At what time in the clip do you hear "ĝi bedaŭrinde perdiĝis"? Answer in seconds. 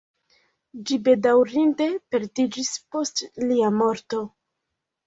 0.91-2.73